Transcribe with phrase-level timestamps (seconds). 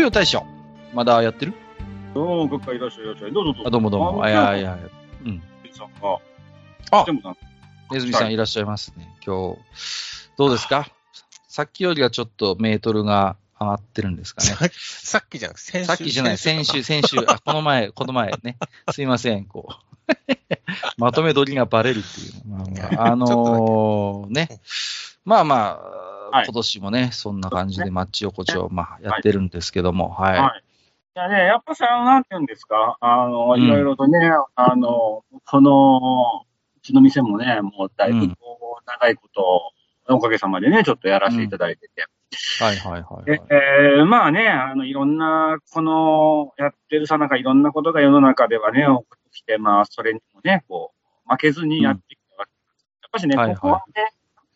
[0.00, 0.46] いよいよ大将。
[0.94, 1.52] まだやってる？
[2.14, 3.32] どうも、ごっかいらっしゃいいらっしゃい。
[3.32, 3.68] どうぞどうぞ。
[3.68, 4.24] あ、どうもどうも。
[4.24, 4.78] あ、いやいや、
[5.26, 5.42] うん。
[5.72, 6.18] さんが。
[6.92, 7.40] あでもなんか
[7.92, 9.14] ネズミさんいらっしゃいますね。
[9.24, 9.58] 今日、
[10.38, 10.88] どうですか？
[11.48, 14.48] さっきよりはちょっとメートルが上がってるんですかね？
[14.48, 15.86] ささっきじゃなくて、先週。
[15.86, 18.56] さっきじゃない、先週、先週、あ、この前、 この前ね。
[18.92, 19.68] すいません、こ
[20.08, 20.12] う。
[20.96, 22.48] まとめ撮りがバレるっていう。
[22.48, 24.48] まあまあ、あのーね。
[25.26, 30.38] まあまあ、はい今年もね、そんな感じでマッチ横丁、まあ、やってるんですけども、はい。
[30.38, 30.62] はい。
[31.16, 34.18] いやね、やっぱさ、なんて言うんですか、あの、うんいろいろとね、
[34.54, 36.44] あの、この、
[36.76, 39.72] うちの店もね、もうだいぶこう、長いこと、
[40.08, 42.06] おかげさまでね、ちょっとやらせていただいてて。
[42.62, 43.42] はいはいはい、ではい。
[43.50, 48.86] えーまあね、あの、いろんな、この、やってるさなか、いろんなことが世の中ではね、
[49.32, 52.86] 起きて、まあ、それにもね、こう、負けずにやっていくわけです。
[53.02, 54.12] やっぱしね、はいはいここはね、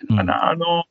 [0.08, 0.84] うんあのあの、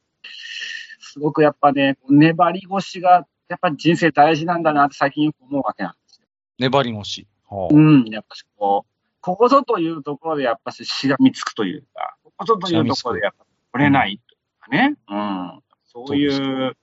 [1.14, 6.26] すごくやっぱね、粘り腰が、やっぱ人生大事なんだなって最近よく思うわけなんですよ。
[6.58, 7.28] 粘り腰。
[7.48, 16.78] はあうん、やっぱしこう、ここぞというところでやっぱししがみつくというか、ここぞというところでやっぱ取れないとかね、うん、そういそうう、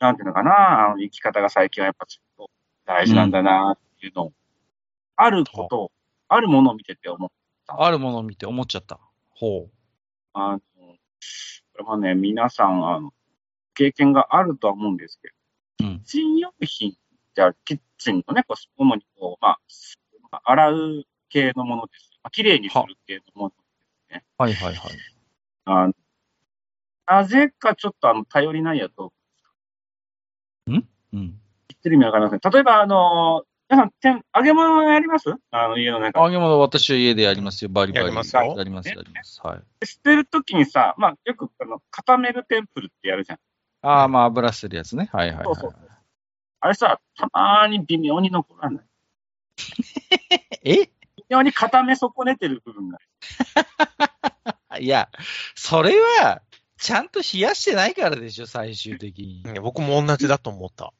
[0.00, 2.50] なんていうのかな、あの生き方が最近はやっぱちょっと
[2.84, 4.32] 大事なんだなっていうのを、
[5.16, 5.92] あることを、
[6.28, 7.30] あるものを見てて思う。
[7.68, 9.00] あるものを見て思っちゃった。
[9.30, 9.70] ほ
[10.34, 10.60] あの、
[11.72, 13.12] これもね、皆さん、あの、
[13.74, 15.28] 経験があるとは思うんですけ
[15.80, 15.92] ど、う。
[15.92, 15.98] うん。
[16.00, 16.96] キッチン用品、
[17.34, 19.58] じゃあ、キッチンのね、こう主にこう、まあ、
[20.30, 22.10] まあ洗う系のものです。
[22.22, 23.52] まあ、綺麗にする系のもの。
[24.38, 24.92] はいはいはい。
[25.64, 25.94] あの
[27.06, 29.12] なぜかちょっとあの、頼りないやと、
[30.66, 30.86] うん？
[31.12, 32.40] 言ってる意味わかりません。
[32.52, 35.34] 例えば、あの、皆さん、てん揚げ物やります？
[35.50, 38.04] あの、家の中揚げ物、私は家でやりますよ、バリバリ。
[38.06, 39.40] やりますよやります、やります。
[39.42, 39.60] はい。
[39.80, 39.86] で。
[39.86, 43.38] 捨てるときにさ、まあ、よく、あの、固めるテンプルってやるじゃん。
[43.82, 45.10] ああ、まあ、油捨てるやつね。
[45.12, 45.44] はいはいはい。
[45.44, 45.74] そうそう
[46.60, 48.84] あれさ、たまーに微妙に残らない。
[50.62, 50.74] え？
[50.84, 50.90] 微
[51.28, 52.98] 妙に固め損ねてる部分が。
[54.78, 55.08] いや、
[55.56, 56.42] それは、
[56.78, 59.40] ちゃんと冷やしてないからでしょ、最終的に。
[59.42, 60.92] いや僕も同じだと思った。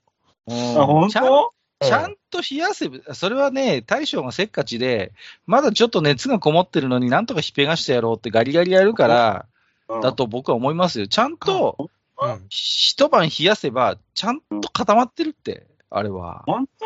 [0.46, 5.12] うんあ、本ちゃん当ちゃんと冷やせば、それはね、大将がせっかちで、
[5.46, 9.46] まだちょっと熱がこもってるのになんとかひっぺがしてやろうってガリガリやるから、
[9.88, 11.06] うんだと僕は思いますよ。
[11.06, 11.90] ちゃんと
[12.24, 12.46] うん。
[12.48, 16.42] 一晩冷やせば、ちゃんと固まってるって、あれは。
[16.46, 16.84] 本当？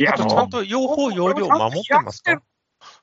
[0.00, 2.42] いや、ちゃんと用法用量守ってますか？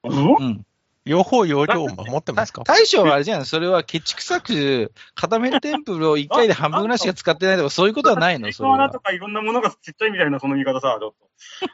[0.04, 0.66] うんうん。
[1.06, 2.64] 用法用量守ってますか？
[2.64, 9.00] 大将はあれじゃん、それはケチくさく固めるテンプルを一回で半分ぐらいしか使ってないとか、そういうことはないの、 それはと。
[9.00, 11.30] かいろんなものがちっちゃいみたいな、その言い方さ、ちょっと。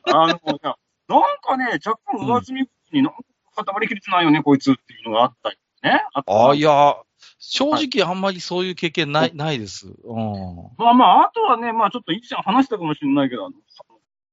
[0.17, 3.19] あの、なんかね、若干上積みになんか
[3.55, 6.03] 固まりきれてないよね、こいつっていうのがあったりね。
[6.13, 6.97] ああ、いや、
[7.39, 9.87] 正直あんまりそういう経験ない、ないです。
[9.87, 10.55] うん。
[10.77, 13.55] まあまあ、あとはね、まあちょっと以前話したかもしれないけど、あの、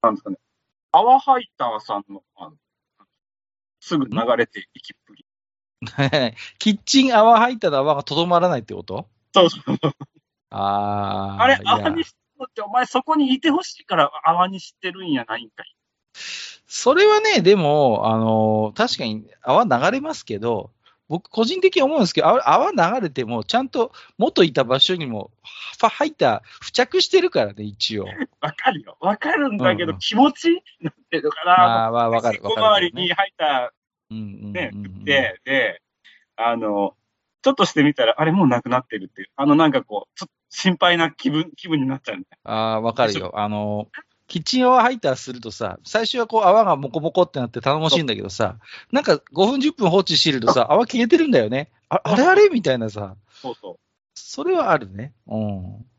[0.02, 0.36] なんですかね、
[0.90, 2.56] アワハイターさんの、あの、
[3.80, 5.24] すぐ流れていきっぷり。
[6.58, 9.06] キッチン泡入ったら泡がとどまらないってこと？
[9.34, 9.78] そうそう。
[10.50, 11.42] ああ。
[11.42, 15.76] あれ泡にしてるって、お前そこにいてほしいから泡にしてるんやないんかい。
[16.66, 20.72] それはね、でも、あの確かに泡流れますけど、
[21.08, 25.30] 僕個人的に思うんですけど、あ泡流れても、ちゃんと元いた場所にも、
[25.78, 28.06] 入った、付着してるからね、一応。
[28.40, 28.96] わかるよ。
[29.00, 31.56] わかるんだけど、うんうん気持ちなんていうのかな。
[31.56, 32.40] まあまあ、わかる。
[32.42, 33.72] わ小回りに入った
[34.10, 34.70] ね、
[35.04, 35.82] で、で、
[36.36, 36.94] あの、
[37.42, 42.38] ちょっとしてみたら、あれもうなくなってるっていう、あのなんかこう、ちょっと心配な気分、気分になっちゃうんだよ。
[42.44, 43.32] ああ、わかるよ。
[43.34, 43.88] あの、
[44.28, 48.58] キッチン泡ハイターするとさ、最初はこう泡がモコモコってなって頼もしいんだけどさ、
[48.92, 51.70] なんか5分10分放置してるとさ、泡消えてるんだよね。
[51.88, 52.48] ああれあれ？
[52.48, 53.76] みたいなさ、そうそう。
[54.14, 55.12] それはあるね。
[55.26, 55.40] うん。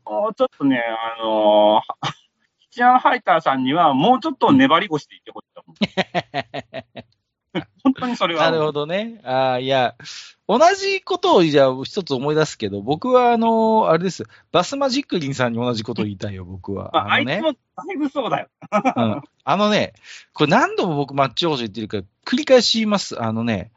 [0.04, 0.82] もうちょっとね、
[1.18, 2.12] あのー、
[2.60, 7.04] キチアンハイターさんには、もうちょっと粘り腰でいてほしいと思う。
[7.82, 8.50] 本当にそれは。
[8.50, 9.20] なるほどね。
[9.24, 9.94] ああ、いや、
[10.46, 14.24] 同じことをじゃあ一つ思い出すけど、僕はあの、あれです。
[14.52, 16.90] バスマジックリンさんに同じことを言いたいよ、僕は。
[16.92, 17.36] まあ、ああのね。
[17.36, 17.58] いつもだ
[17.94, 18.48] いぶそうだよ。
[18.72, 19.22] うん。
[19.44, 19.94] あのね、
[20.32, 23.22] これ何度も僕マッチ王子言ってるから、繰り返し言います。
[23.22, 23.72] あのね、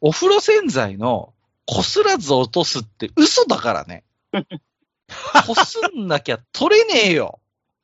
[0.00, 1.34] お風呂洗剤の
[1.66, 4.04] こすらず落とすって嘘だからね。
[5.46, 7.39] こすんなきゃ取れねえよ。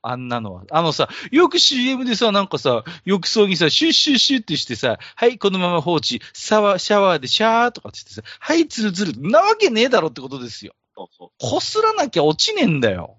[0.09, 0.65] あんなのは。
[0.71, 9.31] あのさ、よく CM でさ、なんかさ、浴槽にさ、シュッシュッシュッってしてさ、はい、このまま放置、シャワー、シャワーでシャーとかって言ってさ、はい、ツルツル。
[9.31, 10.75] なわけねえだろってことですよ。
[11.39, 13.17] こすらなきゃ落ちねえんだよ。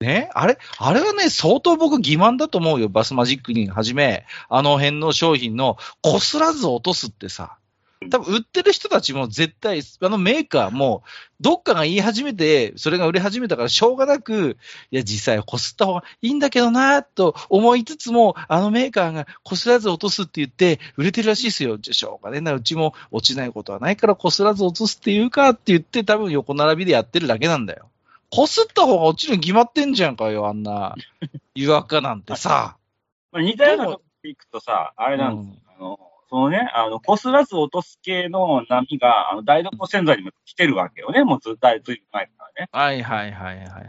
[0.00, 0.30] ね？
[0.34, 0.58] あれ？
[0.78, 2.88] あれはね、相当僕欺瞞だと思うよ。
[2.88, 7.58] バスマジックにはじめ、あの辺の商品のこすらず落とすってさ。
[8.10, 11.02] 多分売ってる人たちも絶対、あのメーカーも、
[11.40, 14.56] どっかが言い始めて、それが売れ始めたからしょうがなく、
[14.90, 21.76] いや、実際こすった方がいいんだけどなと思いつつも、あのメーカーがこすらず落とすって言って、売れてるらしいですよ。
[21.78, 27.88] じゃあしょうがねえな、うちも落ちないことはないからこすらず落とすって言うかって言って、多分横並びでやってるだけなんだよ。
[28.30, 30.94] こすった方が落ちるに決まってんじゃんかよ、あんな、
[31.54, 32.76] 湯垢なんてさ。
[33.32, 35.60] まあ、似たようなとこ行くとさ、あれなんですよ。
[35.78, 41.24] あの、そのね、あの、こすらず落とす系の波が、あの、台所洗剤にも来てるわけよね。
[41.24, 42.68] もうずっと、ずいぶん前からね。
[42.70, 43.86] はいはいはいはいはい。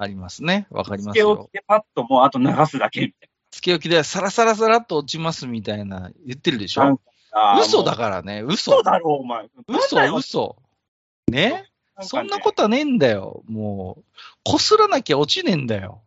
[0.00, 0.66] ありますね。
[0.70, 1.52] わかりますつけ置よき。
[1.52, 7.00] でパッともうあと流すだけみたいつけ置きでサラサラサラっと落ちますみたいな言ってるでしょ？
[7.32, 8.42] か嘘だもからね。
[8.42, 8.82] う嘘嘘。
[8.82, 9.48] だろ、お前。
[9.66, 10.56] 嘘、嘘。
[11.28, 11.64] ね？
[12.00, 13.42] そんなねことはねえんだよ。
[13.48, 14.04] もう、
[14.44, 16.02] こすらなきゃ落ちねえんだよ。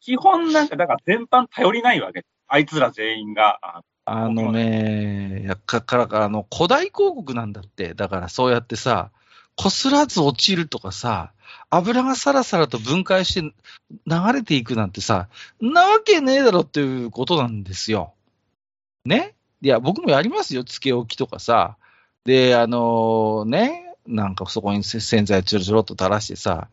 [0.00, 2.24] 基本なんか、だから全般頼りないわけ。
[2.46, 3.60] あいつら全員が。
[4.10, 7.92] ああのね、やっかからか、あの、古代広告なんだって。
[7.94, 9.10] だからそうやってさ、
[9.54, 11.32] こすらず落ちるとかさ、
[11.68, 13.52] 油がサラサラと分解して流
[14.32, 15.28] れていくなんてさ、
[15.60, 18.14] なわけねえだろっていうことなんですよ。
[19.04, 19.34] ね？
[19.60, 20.64] いや、僕もやりますよ。
[20.64, 21.76] つけ置きとかさ。
[22.24, 26.68] で、あのね、なんかそこに洗剤ちょろちょろっと垂らしてさ、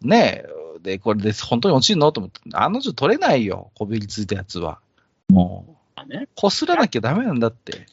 [0.00, 0.44] ね？
[0.82, 2.10] で、これで本当に落ちるの？
[2.10, 3.70] と思って、あの女取れないよ。
[3.76, 4.80] こびりついたやつは。
[5.28, 5.72] もう。
[6.04, 7.86] ね、こすらなきゃダメなんだって。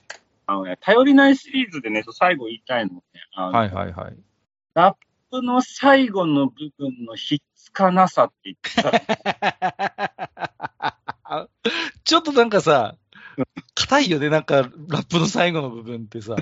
[0.45, 4.17] あのね、頼りないシリーズでね、最後言いたいのはね、あの、はいはいはい。
[4.73, 4.95] ラッ
[5.29, 8.91] プの最後の部分のひっつかなさって言ってた。
[12.03, 12.95] ちょっとなんかさ、
[13.75, 16.35] 硬いよね、なんか、ラップの最後の部分ってさ。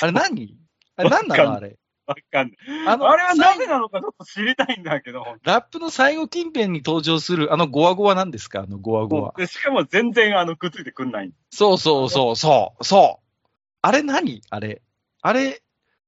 [0.00, 0.56] あれ何？
[0.96, 1.54] あれ何なの？
[1.54, 1.78] あれ。
[2.06, 2.56] わかんない。
[2.88, 8.60] あのあれはなぜなのかちょっと知りたいんだけど、ラップの最後近辺に登場する、あのゴワゴワなんですか？
[8.60, 9.34] あのゴワゴワ。
[9.36, 11.32] でしかも全然あのくっついてくんない。
[11.50, 13.48] そうそうそう、そう、そう。
[13.82, 14.42] あれ何？
[14.50, 14.82] あれ。
[15.20, 15.62] あれ、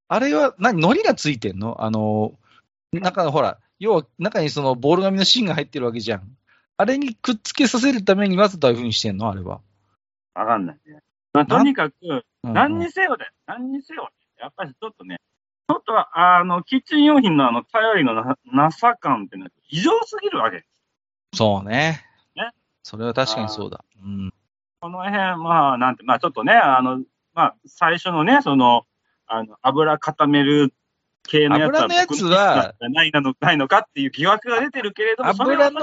[0.08, 0.74] あれは何？
[0.82, 1.76] 海苔がついてんの？
[1.84, 2.32] あの、
[2.92, 6.36] 中のほら、要は中にそのボール紙の芯が入ってるわけじゃん。
[6.76, 9.30] あれにくっつけさせるためにわざとああいう風にしてんの？
[9.30, 9.60] あれは。
[10.34, 10.98] わかんないね。
[11.32, 13.32] まあ、とにかく、うん何にせよだよ。
[13.46, 14.08] 何にせよ、ね。
[14.38, 15.18] やっぱりちょっとね、
[15.66, 20.68] ちょっと、あの、キッチン用品のあの、頼りのななさ感ってのは異常すぎるわけです。
[21.34, 22.04] そうね。
[22.36, 22.50] ね
[22.82, 23.84] それは確かにそうだ。
[24.02, 24.32] うん。
[24.80, 27.02] この辺、まあ、なんて、まあ、ちょっとね、あの、
[27.32, 28.84] まあ、最初のね、その、
[29.26, 30.74] あの、油固める
[31.26, 35.80] 系のやつは、油のやつはないなの、ないのかっていう疑惑が出てるけれども、油の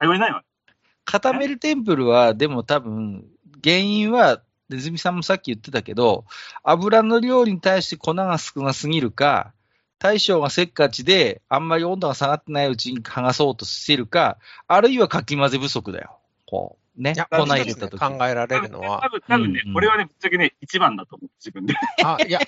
[0.00, 0.74] 頼りないわけ。
[1.04, 3.24] 固めるテンプルは、でも多分、
[3.62, 4.42] 原因は、
[4.74, 6.24] ネズミさんもさっき言ってたけど、
[6.62, 9.52] 油の量に対して粉が少なすぎるか、
[9.98, 16.18] 大将がせっかちで、あんまり温度が下がってないうちに剥がそうとしてるか、あるいはかき混ぜ不足だよ。
[16.46, 18.00] こう、ね粉入れたとき。
[18.00, 21.74] 考えられるのは多、分、多分ね、うんうんこれはね、ぶっちゃけね、一番だと思う、自分で。
[22.04, 22.40] あ、いや、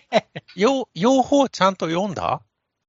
[0.56, 2.42] 両、両方ちゃんと読んだ？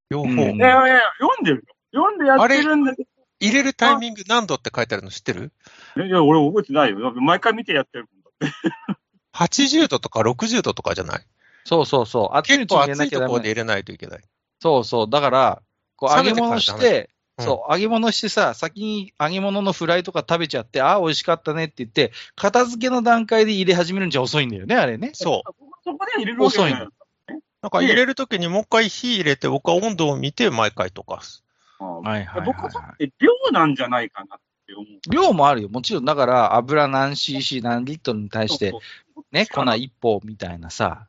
[0.10, 0.30] 両方。
[0.30, 1.76] うんいやいやいや、読んでるよ。
[1.94, 3.08] 読んでやってるんだけ
[3.40, 5.52] 入れるタイミング何度って書いてあるの知ってる？
[5.96, 7.14] ど、いや、俺覚えてないよ。
[7.22, 8.97] 毎回見てやってるもんだって。
[9.38, 11.22] ?80 度とか60度とかじゃない？
[11.66, 12.38] そうそうそう。
[12.38, 13.20] 熱いう結構熱いと。
[13.20, 14.22] ころで入れないといけない。
[14.62, 15.10] そうそう。
[15.10, 15.62] だから、
[15.96, 25.12] こう揚げ物して、うんそう、揚げ物してさ、先に揚げ物のフライとか食べちゃって、ああ、美味しかったねって言って、片付けの段階で入れ始めるんじゃ遅いんだよね、あれね。
[25.14, 25.66] そう。
[25.84, 26.86] そこで入れる遅いな
[27.68, 31.44] んか入れるときにもう一回火入れて、僕は温度を見て毎回溶かす。
[31.80, 34.86] うんはいはいはい、僕は量なんじゃないかなって思う。
[34.86, 35.00] い。
[35.12, 35.70] 量もあるよ。
[35.70, 38.74] もちろん、だから、油何 cc 何リットルに対して
[39.32, 41.08] ね、粉一本みたいなさ、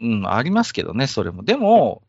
[0.00, 1.42] うん、ありますけどね、それも。
[1.44, 2.02] でも、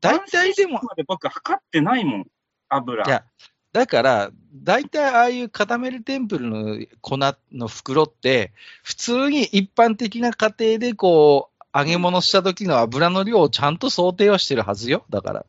[0.00, 2.26] 大体でも、まで僕測ってないもん、
[2.68, 3.04] 油。
[3.04, 3.24] いや、
[3.72, 7.18] だから、大体ああいう固めるテンプルの粉
[7.52, 8.52] の袋って、
[8.82, 15.04] 普通に一般的な家庭でこう、揚げ物した時の油の量をちゃんと想定はしてるはずよ。
[15.08, 15.46] だから。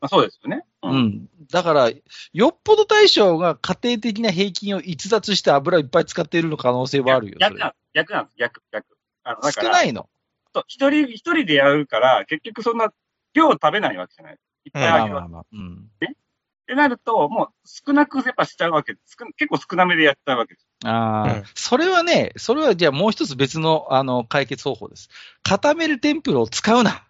[0.00, 0.64] まあ、そうですよね。
[0.82, 0.94] う。
[0.94, 1.90] うんだから、
[2.32, 7.36] よっぽど大将が家庭的な平均を逸脱して油をいっぱい使っているの可能性はあるよ。
[7.38, 8.86] 逆なんです、逆なんです、逆、逆。
[9.22, 10.08] あの少ないの。
[10.66, 12.90] 一人、一人でやるから、結局そんな
[13.34, 14.38] 量食べないわけじゃない。
[14.64, 15.44] いっぱいあげるわまあまあまあ。
[15.52, 15.90] うん。
[16.62, 19.16] ってなると、もう少なくやっぱしちゃうわけです。
[19.18, 20.66] 少結構少なめでやっちゃうわけです。
[20.84, 25.10] ああ、うんそれはね、それはじゃあもう一つ別のあの解決方法です。
[25.42, 27.04] 固めるテンプルを使うな。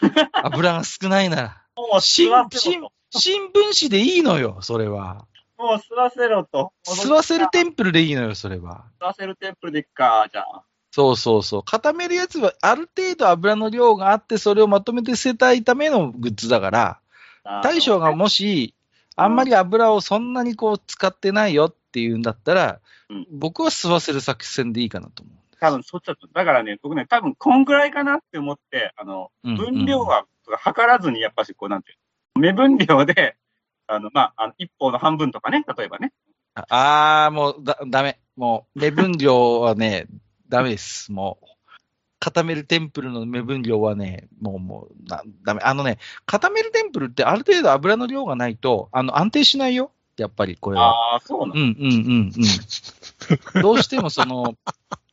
[0.32, 1.62] 油が少ないなら。
[1.76, 5.26] もうシン吸わせろシンと新聞紙でいいのよ、それは。
[5.58, 6.72] もう吸わせろと。
[6.86, 8.84] 吸わせるテンンプルでいいのよ、それは。
[9.00, 10.62] 吸わせるテンプルでいっか、じゃあ。
[10.90, 11.62] そうそうそう。
[11.62, 17.00] 固めるやつは、ある程度油の量があって、それをまとめて捨てたいためのグッズだから、
[17.62, 18.74] 大将がもし、
[19.16, 26.28] あんまり油をそんなにこう使ってないよっていうんだったら、うん僕は吸わせる作戦でいいかなと思多分そっちだと。
[26.28, 29.50] だからね、僕ね、多分こんぐらいかなって思って、あの、う。
[29.50, 30.26] うん分量は
[30.58, 32.07] 測らずに、やっぱしこう、なんていうの
[32.38, 33.36] 目分量で、
[33.86, 36.12] あの、まあ、あの、一方の半分とかね、例えばね。
[36.54, 38.18] ああー、もうだ、ダメ。
[38.36, 40.06] もう、目分量はね、
[40.48, 41.12] ダメです。
[41.12, 41.46] もう、
[42.20, 45.60] 固めるテンプルの目分量はね、もう、もう、なダメ。
[45.62, 49.92] あのね、固めるテンプルってある程度油の量がないと、あの、安定しないよ。
[50.16, 51.14] やっぱり、これは。
[51.14, 51.52] ああ、そうなの。
[51.54, 52.32] うんうんうん
[53.56, 53.62] うん。
[53.62, 54.56] どうしてもその、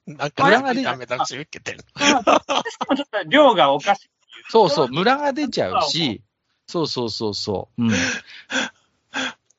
[0.08, 0.84] なんか、裏が出
[2.96, 4.10] ちょっと量がおかしい。
[4.50, 6.22] そうそう、ムラが出ちゃうし、
[6.68, 7.84] そうそうそうそう。
[7.84, 7.92] うん。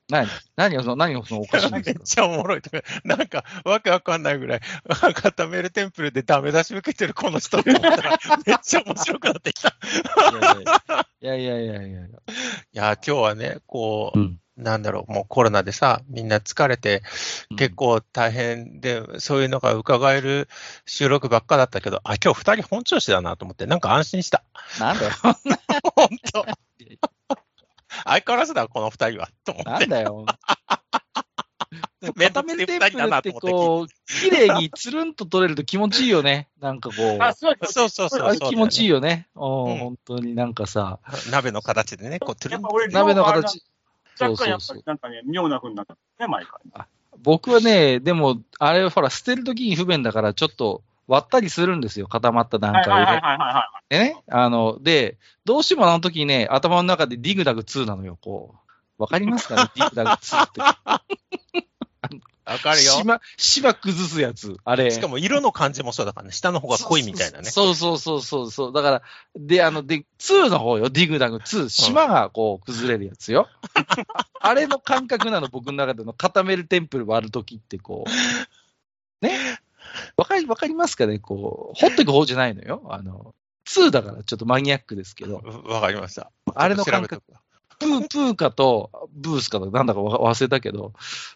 [0.09, 0.25] 何？
[0.55, 2.03] 何がその、何がそのおかしいんめですか？
[2.03, 2.81] っちゃおもろいとか。
[3.03, 4.61] なんか、わけわかんないぐらい、
[5.13, 9.75] 固めるテンプルでダメ出し受けてるこの人って思ったら、 めっちゃ面白くなってきた。
[11.19, 11.97] いやいやいやいやいやいや。
[11.99, 12.09] い
[12.71, 17.03] や、今日はね、こう、うんなんだろう、もうコロナでさ、みんな疲れて、
[17.57, 20.49] 結構大変で、そういうのが伺える
[20.87, 24.43] 収録ばっかだったけど、あ、今日二人本調子だなと思って、なんか安心した。
[24.79, 25.11] なんだよ。
[25.95, 26.45] 本当。
[28.05, 29.29] 相変わらずだ、この二人は。
[29.43, 29.69] と思って。
[29.69, 30.25] なんだよ。
[32.15, 33.51] めんどくせえ固めるテン二人だプルってなと思って。
[33.51, 33.87] こう、
[34.21, 36.47] 綺麗につるんと取れると気持ちいいよね。
[36.59, 37.17] なんかこう。
[37.21, 38.21] あ、そうそうそうそう。
[38.21, 38.89] あれ気持ちいいい。
[38.89, 39.27] よね。
[39.35, 40.99] うん、うん本当になんかさ、
[41.31, 43.63] 鍋の形でね、こう、トゥルンやっぱ俺、鍋の形。
[44.15, 44.77] そう若干やっぱそうそう。
[44.77, 46.85] りなんかね、妙な風になったね、毎回。
[47.19, 52.07] 僕はね、でも、あれほら、捨てるときに不便だから、ちょっと割ったりするんですよ。
[52.07, 52.91] 固まった段階で。
[52.91, 59.01] はいはいはいはいはでね、あの、で、どうしてもあの時ね、頭の中でディグダグ2なのよ、こう。
[59.01, 60.61] わかりますかね ディグダグ2って。
[62.47, 62.93] わかるよ。
[62.93, 64.55] 島、島崩すやつ。
[64.63, 64.89] あれ。
[64.91, 67.49] しかも色の感じもそうだからね、下の方が濃いみたいなね。
[67.49, 68.73] そうそうそうそうそう。
[68.73, 69.01] だから、
[69.35, 71.67] で、あの、で、2の方よ、ディグダグ2。
[71.67, 73.49] 島がこう崩れるやつよ。
[74.39, 79.25] あれの感覚なの、僕の中での固めるテンプル割るときってこう。
[79.25, 79.56] ね
[80.17, 81.19] わかり、わかりますかね？
[81.19, 82.81] こう、掘ってく方じゃないのよ。
[82.89, 83.35] あの、
[83.67, 85.41] 2だからちょっとマニアックですけど。
[85.65, 86.31] わかりました。
[86.55, 87.21] あれの感覚。
[87.79, 90.93] プー、プーかと、ブースかと、なんだかわ忘れたけど、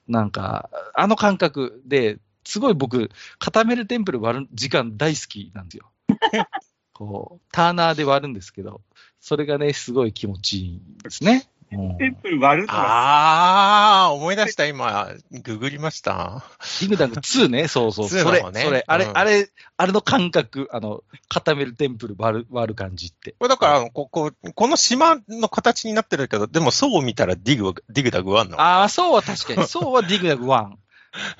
[0.07, 5.91] なんか、あの感覚で、すごい僕、固めるテンプル割る時間大好きなんですよ。
[6.93, 8.81] こう、ターナーで割るんですけど、
[9.19, 11.50] それがね、すごい気持ちいいですね。
[11.97, 16.43] テンプル割るのが、ああ、思い出した、今、ググりました。
[16.81, 23.35] ディグダグ2ね、そうそう、2それ、ねそれ、あれ、うんあれ、あれの感覚、あの、固めるテンプル割る、割る感じって。
[23.39, 28.59] これだから、ここ、この島の形になってるけど、でもそう見たらディグ、ディグダグワンの。
[28.59, 30.71] ああ、そうは確かに、 そうはディグダグ1。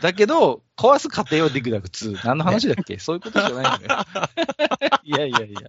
[0.02, 2.26] だけど、壊す過程はディグダグ2。
[2.26, 3.00] 何の話だっけ？
[3.00, 4.06] そういうことじゃないのよ。
[5.04, 5.62] いやいやいや。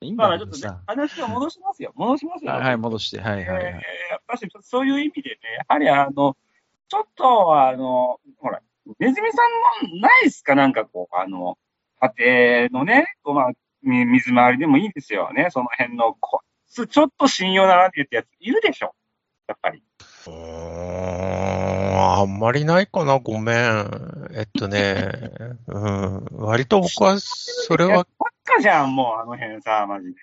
[0.00, 1.92] いいんまあちょっとね話を戻しますよ。
[1.96, 2.52] 戻しますよ。
[2.52, 3.20] はい、はい、戻して。
[3.20, 3.64] はい、はい、はい。
[3.64, 3.72] えー
[4.10, 6.36] やっぱし、そういう意味でね、やはりあの、
[6.88, 8.60] ちょっと、あの、ほら、
[8.98, 9.38] ネズミさ
[9.82, 10.54] んもないっすか？
[10.54, 11.58] なんかこう、あの、
[12.16, 13.52] 家庭のね、こうまあ、
[13.82, 15.48] み水回りでもいいですよね。
[15.50, 18.94] その辺の、こちょっと信用だなって言ったやついるでしょ
[19.48, 19.82] やっぱり。
[20.26, 23.56] うーん、あんまりないかな、ごめん。
[24.34, 25.10] えっとね、
[25.66, 28.06] うん、割と僕は、それは、
[28.60, 30.14] じゃん、もうあの辺さ、マジで。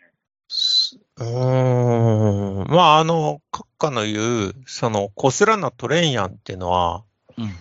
[1.18, 7.04] うーん、まあ、あの、閣下の言う、その、こすらなトレンやんっていうのは、
[7.38, 7.56] うん。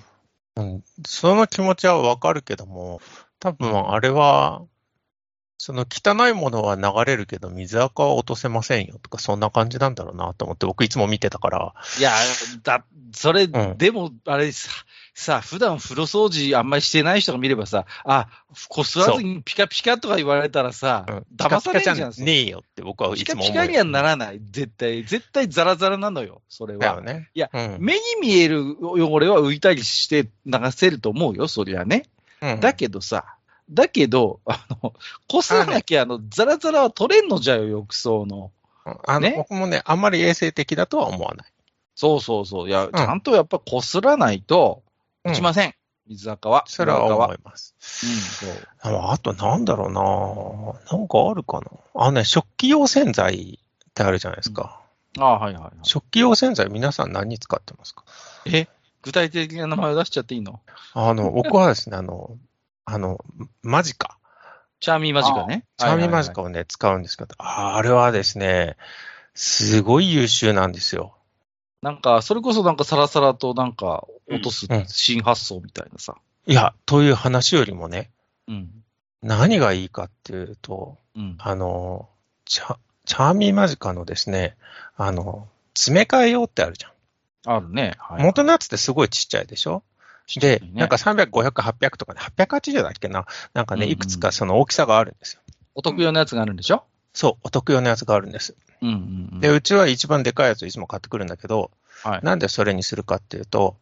[0.57, 3.01] うん、その気持ちはわかるけども、
[3.41, 4.63] 多分あれは、
[5.59, 12.13] その汚いものは流れるけど、水垢は落とせませんよとか、そんな感じなんだろうなと思って、僕いつも見てたから、いや、
[12.63, 14.71] だ、それ、んでも、あれさ、
[15.17, 18.27] さ、普段風呂掃除あんまりしてない人が見ればさ、あ、
[18.69, 22.11] こすらずにピカピカとか言われたらさ、うん騙されピカんじゃん。
[22.11, 23.55] ピカじゃねえよって僕はいピつも思う。
[23.55, 24.41] カピカにはならない。
[24.51, 25.05] 絶対。
[25.05, 26.81] 絶対ザラザラなのよ、それは。
[26.81, 27.31] だよね。
[27.33, 32.07] いやうん、目に見える汚れは浮いたりして流せると思うよ、そりゃね。
[32.43, 33.37] うんだけどさ、
[33.71, 34.95] だけど、あの、
[35.29, 38.51] こすらなきゃ、あの、ザラザラは取れんのじゃよ、浴槽の。
[38.85, 39.35] あの、ね？
[39.37, 41.47] 僕もね、あんまり衛生的だとは思わない。
[41.95, 42.69] そうそうそう。
[42.69, 44.83] いや、ちゃんとやっぱこすらないと、
[45.25, 45.75] うん落ちません。
[46.07, 46.65] 水垢は。
[46.67, 47.75] それは思います。
[48.03, 48.69] うん、そう。
[48.83, 54.83] あとなんだろうななんかあるかなあのね、食器用洗剤ってあるじゃないですか。
[55.19, 55.73] ああ、はいはいはい。
[55.83, 58.05] 食器用洗剤皆さん何に使ってますか？
[58.45, 58.69] え、
[59.01, 60.61] 具体的な名前を出しちゃっていいの？
[60.93, 62.37] あの、 僕はですね、あの、
[62.85, 63.25] あの、
[63.63, 64.19] マジカ。
[64.81, 65.65] チャーミーマジカね。
[65.79, 68.77] チャーミーマジカはいをね、使うんですけど、ああれはですね、
[69.35, 71.17] すごい優秀なんですよ。
[71.85, 76.17] なんか、それこそなんかサラサラとなんか落とすうん新発想みたいなさ。
[76.47, 78.11] いや、という話よりもね、
[78.49, 78.71] うん。
[79.23, 81.37] 何がいいかっていうと、うん。
[81.39, 82.09] あの、
[82.47, 84.57] チャチャーミーマジカのですね、
[84.97, 86.93] あの、詰め替え用ってあるじゃん。
[87.57, 87.93] あるね。
[87.99, 89.83] はい、元のやつってすごいちっちゃいでしょ？
[90.41, 93.27] で、ねなんか300、500、800とかね、880だっけな？
[93.53, 95.43] なんかね、うんうんいくつかその大きさがあるんですよ。
[95.75, 96.85] お得用のやつがあるんでしょ？
[97.13, 98.57] そう、お得用のやつがあるんです。
[98.85, 99.41] うんうんうん。
[99.41, 101.71] で、うちは一番でかいやつをいつも買ってくるんだけど、
[102.03, 102.21] はい。
[102.23, 103.77] なんでそれにするかっていうと、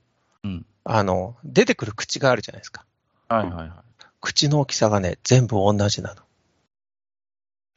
[0.45, 2.85] うんあの、出てくる口があるじゃないですか。
[3.29, 3.71] はいはいはい。
[4.21, 6.17] 口の大きさがね、全部同じな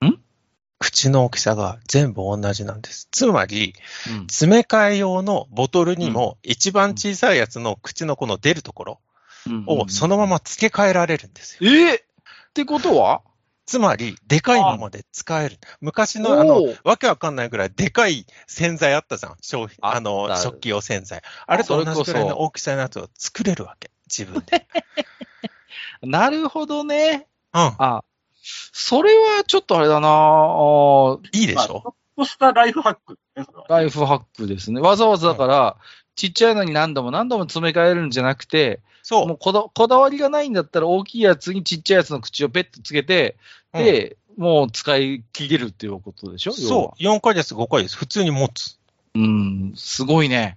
[0.01, 0.09] の。
[0.09, 0.19] ん？
[0.79, 3.07] 口の大きさが全部同じなんです。
[3.11, 3.73] つまり、
[4.07, 8.99] うん詰め替え用のボトルにも、一番小さいやつの口のこの出るところ
[9.67, 11.71] をそのまま付け替えられるんですよ。
[11.71, 11.97] えー？
[11.99, 12.01] っ
[12.53, 13.21] てことは？
[13.65, 15.57] つまり、でかいままで使える。
[15.81, 19.37] 昔のあの、わけわかんないぐらいでかい洗剤あったじゃん。
[19.41, 21.21] 商品、あの、食器用洗剤。
[21.47, 23.89] あれと同じぐらいの大きさのやつを作れるわけ。
[24.07, 24.67] 自分で。
[26.03, 27.27] なるほどね。
[27.53, 27.75] うん。
[27.79, 28.03] あ、
[28.71, 33.17] それはちょっとあれだなあいいでしまあちょょっとしたライフハック。
[33.67, 34.79] ライフハックですね。
[34.79, 35.77] わざわざだから、
[36.15, 39.27] ちっちゃいのに何度も何度も詰め替えるんじゃなくて、そう。
[39.27, 43.37] もうこだこだわりがないんだったら大きいやつにちっちゃいやつの口をペッとつけて、
[43.73, 46.53] で、もう使い切れるっていうことでしょ？
[46.53, 47.03] そう。
[47.03, 47.97] 4回です、5回です。
[47.97, 48.79] 普通に持つ。
[49.13, 50.55] うん、すごいね。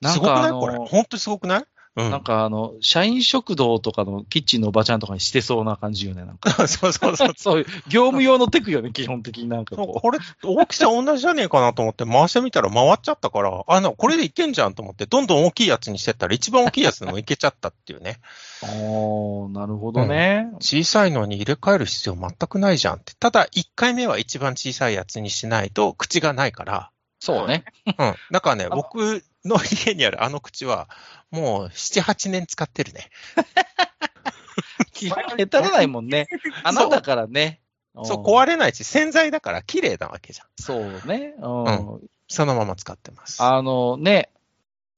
[0.00, 0.50] なんすごくない？
[0.52, 0.76] これ。
[0.78, 1.64] 本当にすごくない？
[1.94, 2.10] うん。
[2.10, 6.50] なんかあの、社員食堂とかのキッチンのおばちゃんとかにしてそうな感じよね、なんか。
[6.66, 7.32] そうそうそう。
[7.36, 18.20] そういう、業務用のテクよね、基本的になんかここれ、大きさ同じじゃねえかなと思って回してみたら回っちゃったから、あの、これでいけんじゃんと思って、どんどん大きいやつにしてったら一番大きいやつでもいけちゃったっていうね。
[18.62, 18.66] う。
[18.66, 20.48] おー、なるほどね。
[20.60, 23.14] 小さいのに入れ替える必要全くないじゃんって。
[23.16, 26.90] ただ、1回目は一番小さいやつにしないと口がないから。
[27.20, 27.64] そうね。
[27.86, 28.14] うん。
[28.32, 30.88] だからね、 あ僕の家にあるあの口は、
[31.30, 33.10] もう7、8年使ってるね。
[34.92, 36.28] 基本下手れないもんね。
[36.64, 37.60] 穴だからね。
[38.04, 40.46] そう、れ壊れないし、洗剤だから綺麗なわけじゃん。
[40.58, 41.34] そうね。
[41.38, 41.94] うん。
[41.96, 43.42] うそのまま使ってます。
[43.42, 44.30] あのね、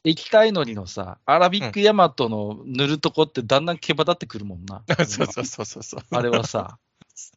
[0.04, 4.82] 液体のりのさ、アラビックヤマトの塗るとこってだんだん毛羽立ってくるもんな。
[5.06, 6.00] そうそうそうそうそう。
[6.10, 6.78] あれはさ。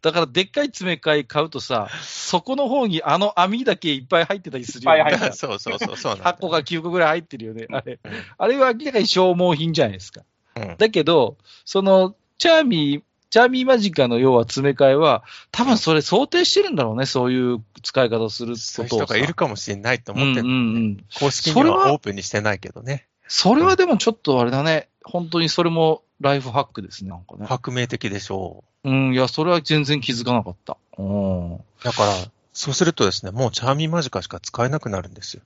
[0.01, 4.99] だからでっかい詰め替え買うとさ、そこの方にあの網だけいっぱい入ってたりするよ、ね。
[4.99, 7.67] いっぱい入ってそうそうそう、そうなんだよ箱が9個ぐらい入ってるよね。
[7.71, 7.99] あれ。
[8.03, 10.21] うんあれは明らかに消耗品じゃないですか。
[10.55, 18.89] うんだけど、その、チャーミー、チャーミーマジカの要は詰め替えは、多分それ想定してるんだろうね、そういう使い方をするそういう。
[18.89, 21.05] 人がいるかもしれないとうんうん思ってる、うん。
[21.19, 23.07] 公式にはオープンにしてないけどね。
[23.27, 24.89] それはでもちょっとあれだね。
[25.03, 27.45] 本当にそれもライフハックですね、なんかね。
[27.47, 30.77] 革命的でしょうん、いや、それは全然気づかなかった。
[30.97, 31.55] うん。
[31.55, 31.63] う。
[31.83, 32.13] だから、
[32.53, 35.43] そうするとですね、もうチャーミーマジカしか使えなくなるんですよ。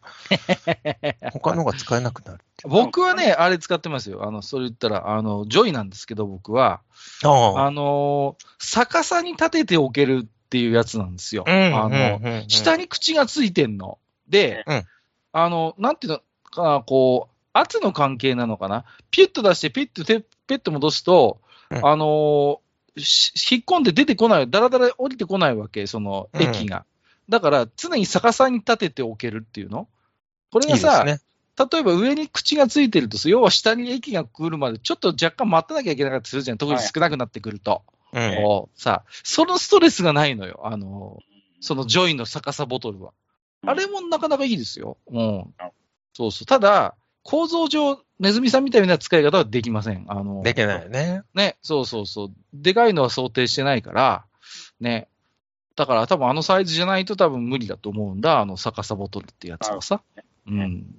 [1.33, 2.39] 他のが使えなくなる。
[2.63, 4.25] 僕はね、あれ使ってますよ。
[4.25, 6.79] あの、それ言ったら、あの、ジョイなんですけど、僕は。
[7.23, 7.65] ああ。
[7.65, 11.43] あのー逆さに立てておけるっていうやつなんですよ。
[11.45, 13.97] うんあの、うんうんうん下に口がついてんの。
[14.29, 14.83] で、うん
[15.33, 18.85] あの、なんていうのかな、こう、圧の関係なのかな？
[19.09, 22.59] ピュッと出して、ピュッとて、ペッと戻すと、うんあのー
[22.97, 26.85] し引っ込んで出てこない、だらだら降りてこないわけ、そのうん液が。
[27.29, 29.87] だから、常に逆さに立てておけるっていうの？
[30.51, 31.21] これがさ、ね。
[31.57, 36.57] 例えば上に口がついてると、要は下に液が来るまで、ちょっと若干待たなきゃいけなかったりするじゃん。
[36.57, 37.83] 特に少なくなってくると。
[38.11, 38.35] うん。
[38.43, 40.61] こうさ、そのストレスがないのよ。
[40.65, 41.19] あの、
[41.61, 43.13] そのジョイの逆さボトルは。
[43.65, 44.97] あれもなかなかいいですよ。
[45.09, 45.45] うん。
[46.13, 46.45] そうそう。
[46.45, 50.05] ただ、構造上、ネズミさんみたいな使い方はできません。
[50.07, 51.23] あの、できないよね。
[51.33, 52.31] ね、そうそうそう。
[52.53, 54.25] でかいのは想定してないから、
[54.79, 55.07] ね。
[55.75, 58.39] だから多分あのサイズじゃないと多分無理だと思うんだ。
[58.39, 60.01] あの逆さボトルってやつはさ。
[60.47, 60.95] うん。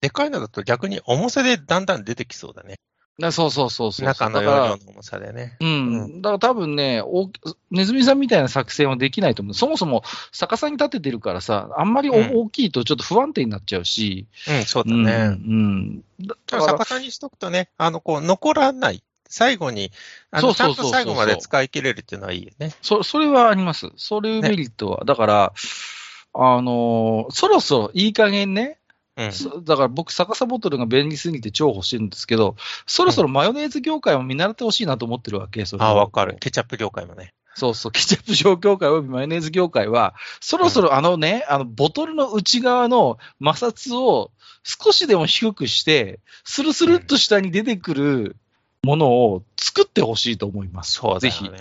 [0.00, 2.78] でかいのだと逆に重さでだんだん出てきそうだね。
[3.20, 4.06] だそうそうそうそう。
[4.06, 5.56] 中の容量の重さでね。
[5.60, 6.22] うん。
[6.22, 7.40] だから多分ね、大き
[7.72, 9.54] ネズミさんみたいな作戦はできないと思う。
[9.54, 14.26] そもそも逆さに立ててるからさ、あんまりおうん大きいとちょっと不安定になっちゃうし。
[14.48, 15.04] うん、そうだうん。
[15.04, 15.12] ね。
[15.12, 15.98] うん。
[16.20, 19.02] だだから逆さにしとくとね、あの、こう、残らない。
[19.28, 19.92] 最後に、
[20.30, 22.72] あの、ちゃそうそうんと最後まで使い切れるっていうのはいいよね。
[22.82, 23.88] そ、それはあります。
[23.96, 25.04] そういうメリットは。
[25.04, 25.52] だから、
[26.34, 28.77] あのーそろそろいい加減ね、
[29.18, 29.32] うん。
[29.32, 35.66] そだから僕、逆さボトルが便利すぎて超欲しいんですけど、そろそろマヨネーズ業界も見習ってほしいなと思ってるわけ。
[35.66, 36.36] それあ、はわかる。
[36.40, 37.34] ケチャップ業界もね。
[37.56, 44.30] そうそう、ケチャップ状業界およびマヨネーズ業界は、そろそろあのね、あの、ボトルの内側の摩擦を
[44.62, 48.36] 少しでも低くして、スルスルっと下に出てくる
[48.84, 50.92] ものを作ってほしいと思います。
[50.92, 51.48] そうだぜひ。
[51.48, 51.56] うん。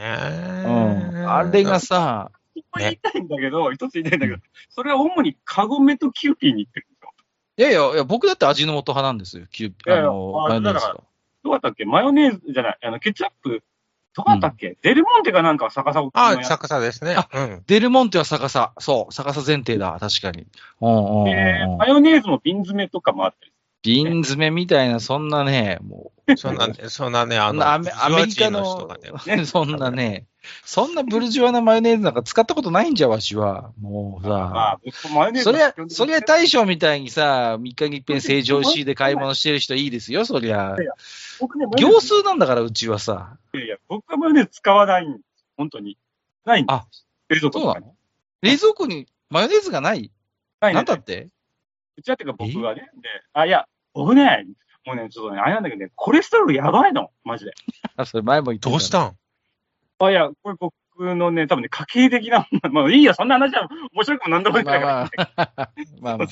[1.27, 4.39] あれがさ、一個言いたいんだけど、一つ言いたいんだけど、
[4.69, 6.87] それは主にカゴメとキューピーに言ってる。
[7.57, 9.45] いやいや、いや僕だって味の素派なんですよ。
[9.51, 11.03] キュいやいやあの、あマヨネーズがだか。
[11.43, 11.85] どうだったっけ？
[11.85, 13.63] マヨネーズじゃない、あの、ケチャップ、
[14.15, 17.15] どうだったっけ、デルモンテかなんか逆さをあ、逆さですね。
[17.15, 17.63] あうん。
[17.67, 18.73] デルモンテは逆さ。
[18.79, 19.97] そう、逆さ前提だ。
[19.99, 20.45] 確かに。
[20.81, 23.51] うんうんうんでうんマヨネーズも瓶詰めとかもあったり
[23.83, 30.25] 瓶詰めみたいな、そんなね、もう、そんな、そんなね、あの、そんなアメアメリカのね、 そんなね、
[30.65, 33.71] そんなブルジョアなマヨネーズなんか使ったことないんじゃ、わしは。
[33.79, 34.69] もうまさ。
[34.71, 40.75] あ、僕もマヨネーズそりゃそりゃ大将みたいにさ、3日に一遍成城石井で買い物してる人いいですよ、そりゃ。
[41.39, 43.37] 僕行ズ数なんだから、うちはさ。
[43.53, 45.23] いやいや、僕はマヨネーズ使わないんです。
[45.55, 45.97] 本当に。
[46.45, 46.75] ないんです。
[46.75, 46.87] あ、
[47.29, 47.85] 冷蔵庫に。
[48.41, 50.11] 冷蔵庫にマヨネーズがない
[50.59, 51.29] ないなんだって
[51.97, 52.81] うちはっていうか僕がね。
[53.01, 54.45] で、あ、いや、僕ね、
[54.85, 57.09] もうね、ちょっとね、あれなんだけどね、コレステロールやばいの。
[57.23, 57.51] マジで。
[57.95, 59.17] あ、 それ前も言ってどうしたん？
[59.99, 60.73] あ、いや、これ僕
[61.15, 64.77] のね、多分ね、家計的な、 まあいいよ、そんな話は面白くもなんでもないから。
[64.77, 66.27] まあまあ、 まあまあ。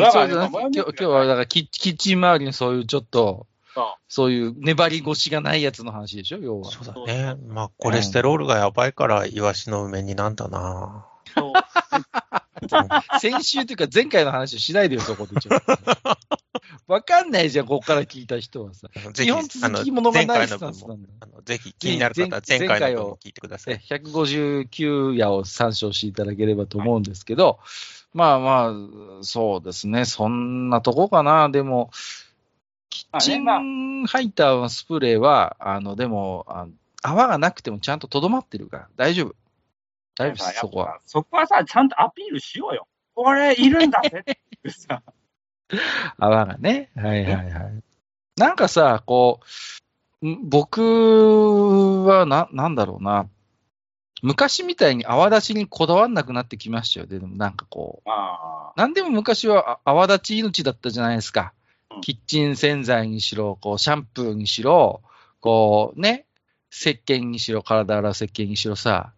[0.00, 6.70] だからね、今日今日はだからキッチン周りのそういうちょっと、そそういう粘り腰がないやつの話でしょ、要は。
[6.70, 7.36] そうだね。
[7.48, 11.06] まあ、コレステロールがやばいから、イワシの梅になんだな。
[11.36, 11.52] うそう
[13.20, 15.78] 先週というか前回の話をしないでよ、そこでちょっと。
[16.86, 18.88] わかんないじゃん、ここから聞いた人はさ。
[19.12, 21.08] ぜ基本続きものがないスタンスなんだ。
[21.44, 23.78] ぜひ気になる方は前回の分も聞いてください。
[23.78, 27.58] 159夜を参照していただければと思うんですけど、
[28.14, 28.74] まあま
[29.20, 31.48] あ、そうですね、そんなとこかな。
[31.50, 31.90] でも、
[32.90, 36.66] キッチまあンハイターのスプレーは、あの、でも、あ
[37.02, 39.34] 泡がなくてもちゃんととどまってるから、大丈夫。
[40.18, 40.98] 大丈夫そこは。。
[41.06, 42.88] そこはさ、ちゃんとアピールしようよ。
[43.14, 44.24] これ、いるんだぜっ
[44.62, 45.02] てさ。
[46.18, 46.90] 泡がね。
[46.96, 47.82] はいはいはい。
[48.36, 49.40] なんかさ、こ
[50.22, 53.28] う、ん僕はな、なんだろうな。
[54.22, 57.06] 昔みたいに泡立ちにこだわんなくなってきましたよ。
[57.06, 61.52] でもなんかこう、まあ、なんでも昔はあ泡立ち命だったじゃないですか
[61.94, 62.00] うん。
[62.00, 65.02] キッチン洗剤にしろ、こう、シャンプーにしろ、
[65.40, 66.26] こう、ね、
[66.72, 69.12] 石鹸にしろ、体洗う石鹸にしろさ。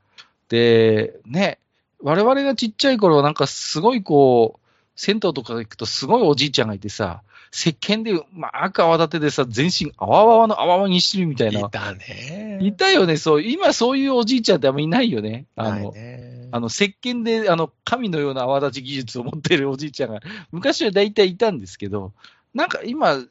[0.50, 1.58] で、ね、
[2.02, 4.60] 我々がちっちゃい頃はなんかすごいこう、
[4.96, 11.60] 銭湯とか行くとすごいおじいちゃんがいてさ、石鹸でうまく泡立てでさ、全身泡泡の泡泡にしてるみたいな。
[11.60, 12.58] いたね。
[12.60, 13.42] いたよね、そう。
[13.42, 15.46] 今そういうおじいちゃんってあんまいないよね。
[15.56, 16.48] あの、ね。
[16.52, 22.12] あの、石鹸で、あの、神のような泡立ち技術を持ってるおじいちゃんが、昔は大体いたんですけど、
[22.54, 23.24] なんか今、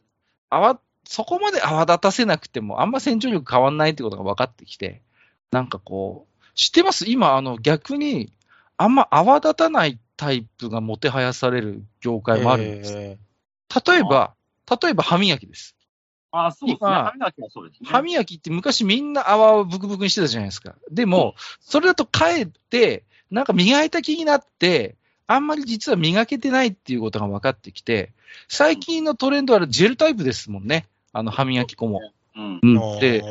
[0.50, 5.02] 泡、そこまで泡立たせなくても、あんま洗浄力変わんないってことが分かってきて、
[5.52, 6.29] なんかこう、
[6.60, 7.10] 知ってます？
[7.10, 8.34] 今、あの、逆に、
[8.76, 12.94] あんま泡立たないタイプがもてはやされる業界もあるんです。
[12.98, 13.18] え
[13.88, 14.34] 例えば、
[14.70, 15.78] 例えば歯磨きです。
[16.34, 16.90] あ、そうですね。
[16.90, 17.90] 今歯磨きはそうですね。
[17.90, 20.76] 歯磨きって昔みんな泡をブクブクにしてたじゃないですか。
[20.92, 28.12] でも、それだとかえって、なんか磨いた気になって、あんまり実は磨けてないっていうことが分かってきて、
[28.50, 30.88] 最近のトレンドはジェルタイプですもんね。
[31.14, 32.02] あの歯磨き粉も。
[32.36, 32.60] うん。
[32.62, 33.24] うんーで、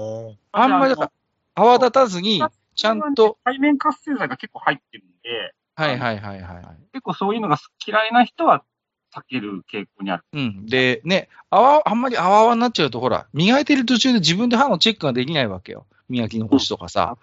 [0.52, 1.10] あんまりだから
[1.54, 2.42] 泡立たずに、
[2.78, 6.64] ちゃんと、背面活性剤が結構入ってるんで、はいはいはいはい。
[6.92, 8.62] 結構そういうのが嫌いな人は
[9.12, 10.24] 避ける傾向にある。
[10.32, 10.66] うん。
[10.66, 15.86] で、ね、泡、あんまり泡泡になっちゃうと、ほら、磨いてる途中で自分で歯のチェックができないわけよ。
[16.08, 17.18] 磨き残しとかさ。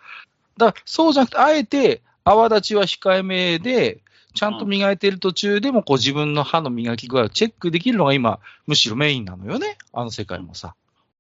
[0.58, 4.02] だから、そうじゃなくて、あえて、泡立ちは控えめで、
[4.34, 9.78] ちゃんと磨いてる途中でも、こう自分の歯の磨き具合をチェックできるのが今、むしろメインなのよね。
[9.94, 10.76] あの世界もさ。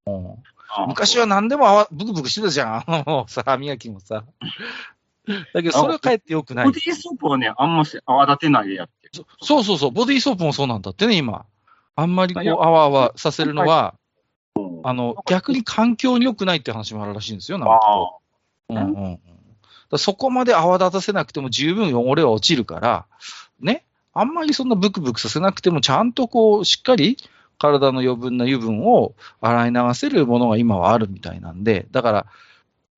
[0.05, 0.35] うん、
[0.87, 2.75] 昔は何でも泡、ブクブクしてたじゃん。
[2.87, 4.23] あ のさ、歯磨きもさ。
[5.53, 6.71] だけど、それはかえってよくないボ。
[6.71, 9.25] ディーソープはね、あんまし泡立てないでやってる。
[9.41, 11.45] そうそうそう、ボディーソープもそうなんだってね、今。
[11.95, 13.95] あんまりこう、泡々させるのは、
[14.55, 18.21] うんあの、逆に環境に良くないって話もあるらしいんですよ、なんかこ
[18.69, 18.73] う。
[18.75, 19.19] うんうんうん。
[19.89, 23.05] だそこまで泡立たせなくても十分汚れは落ちるから、
[23.59, 23.83] ね。
[24.13, 27.17] あんまりそんなブクブクさせなくても、ちゃんとこう、しっかり
[27.57, 32.25] 体の余分な油分を洗い流せるものが今はあるみたいなんで、だから、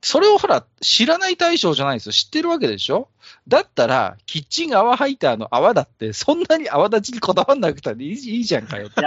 [0.01, 2.11] それをほら、知らない対象じゃないですよ。
[2.13, 3.09] 知ってるわけでしょ？
[3.47, 9.01] だったら、キッチン泡ハイターの泡だって、そんなに泡立ちにこだわんなくたっていいいいじゃんかよって。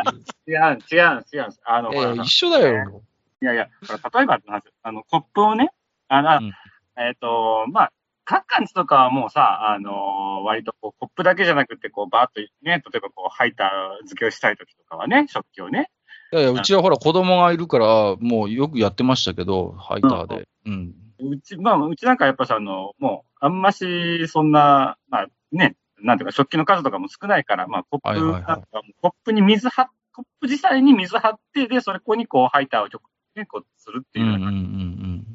[0.50, 1.48] 違う、違う、違う。
[1.64, 3.02] あの、ええ一緒だよ。
[3.42, 3.68] いやいや、
[4.14, 4.40] 例えば
[4.82, 5.70] あの、コップをね、
[6.08, 6.52] あの、うん
[6.96, 7.92] えっ、と、まあ、
[8.30, 15.90] 各館地とかはもうさ、あの割とこう、コップだけじゃなくて、こう、バーっとね、例えばこう、ハイター付けをしたいときとかはね、食器をね。
[16.32, 20.46] いやいや、うちはほら子供がいるから、もうよくやってましたけど、ハイターで。
[20.64, 20.94] うん。
[21.18, 33.00] うち、まあ、うちなんかやっぱさ、あの、もう、あんまし、そんな、まあ、ね、なんていうか、食器の数とかも少ないから、まあ、コップはいはいはいなんかもコップに水は、コップ自体に水張って、で、それこにこう、ハイターをちょ
[33.34, 35.26] ね、こう、するってうんいううんようなうんうん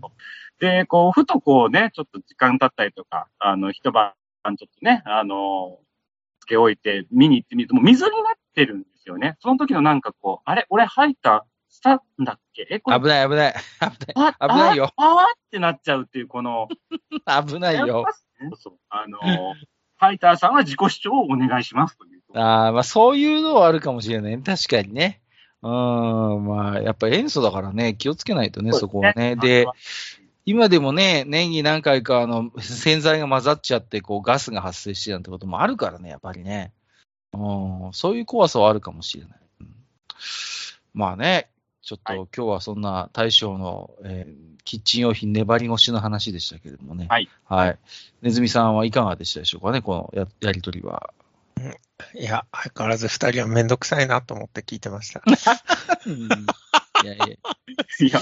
[0.59, 4.13] で、こう、ふとこうね、ちょっと時間経ったりとか、あの、一晩
[4.43, 5.79] ちょっとね、あの、
[6.39, 9.35] つけ置いて見に行ってみると、もう水になっってるんですよね。
[9.41, 12.65] その時のなんかこう、あれ俺吐いた、したんだっけ？
[12.71, 13.53] え、これ危ない危ない。
[13.53, 14.35] 危ない。
[14.39, 14.93] あ危ないよ。
[14.95, 16.69] ああーってなっちゃうっていう、この、
[17.47, 18.05] 危ないよ。
[18.57, 22.21] そうあの、ファイターさんは自己主張をお願いしますという。
[22.33, 24.41] ああ、まあそういうのはあるかもしれない。
[24.41, 25.21] 確かにね。
[25.61, 25.71] うん、
[26.45, 29.35] まあやっぱ塩素だからね、気をつけないとね、そこはね。
[29.35, 29.65] で、
[30.45, 36.71] 今でもね、年に何回かあの洗剤が混ざっちゃって、こうガスが発生してなんてこともあるからね、やっぱりね。
[37.33, 39.39] うん、そういう怖さはあるかもしれない。
[39.61, 39.67] うん
[40.93, 41.49] まあね、
[41.81, 47.05] ちょっとはい今日はそんな大将の、えーキッチン用品粘り腰の話でしたけれどもね。
[47.07, 47.29] はい。
[47.45, 47.77] はい。
[48.23, 51.13] ネズミさんはいかがでしたでしょうかね、このややりとりは。
[52.15, 55.21] いや、相変わらず二人はめんどくさいなと思って聞いてました。
[57.05, 58.19] いやいや、いや、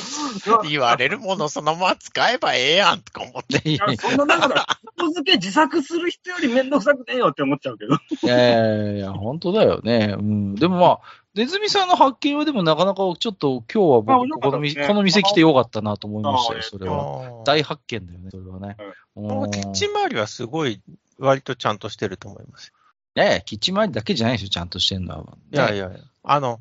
[0.70, 3.70] 言われるものそのまま使えばええやんとか思って。
[3.70, 7.96] いやいや、そんな中で、後付け自作する人よりめんどくさくねえよって思っちゃうけど。
[7.96, 10.16] いやいやいや、本当だよね。
[10.18, 10.56] うん。
[10.56, 11.00] でもまあ、
[11.36, 16.96] ネズミさんの発見はでもなかなかちょっと今日はあ僕、このこの店来てよかったなと思いましたよ、あそれは。
[16.96, 18.78] も大発見だよね、それはね。
[19.16, 20.82] うキッチンン周りはすごい、
[21.18, 22.72] 割とちゃんとしてると思います。
[23.16, 25.24] いやいや、キッチン周りだけじゃないですよ、ちゃんとしてんのは。
[25.24, 26.60] ねいやいやいや、あの、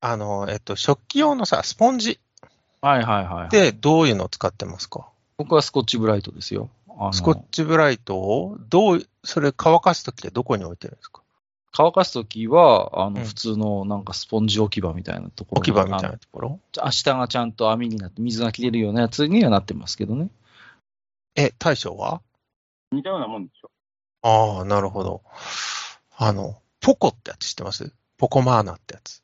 [0.00, 2.18] あの、えっと、食器用のさ、スポンジ
[2.80, 3.46] はいはいはい。
[3.46, 5.06] ってどういうのを使ってますか？
[5.36, 6.70] 僕はスコッチブライトですよ。
[6.88, 11.22] あのスコッチブライトを、どう、それ乾かすときってどこに置いてるんですか？
[11.72, 15.70] 乾かすときは、あの、うん普通のなんかスポンジ置き場みたいなところに。
[15.70, 16.60] 置き場みたいあなところ？
[16.90, 20.30] 下がちゃんと網になって、水が切れるようなやつにはなってますけどね。
[21.36, 22.22] え、大将は？
[22.90, 23.70] 似たようなもんでしょ。
[24.22, 25.22] ああ、なるほど。
[26.16, 27.92] あの、ポコってやつ知ってます？
[28.18, 29.19] ポコマーナってやつ。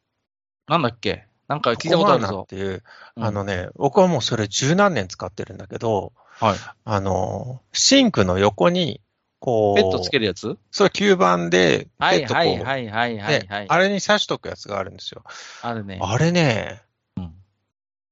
[0.69, 1.27] なんだっけ？
[1.49, 2.47] なんかポ聞いたことあるぞ。
[2.49, 2.83] ていう、
[3.17, 6.59] うんあのね、僕はもうそれ十何年使ってるんだけど、はい。
[6.85, 9.01] あの、シンクの横に、
[9.39, 10.59] こう、ペットつけるやつ？
[10.71, 13.67] それ吸盤で、はいペットこうはいはいはいはいねはい。
[13.69, 15.23] あれに刺しとくやつがあるんですよ。
[15.63, 15.99] あるね。
[16.03, 16.83] あれね、
[17.17, 17.33] うん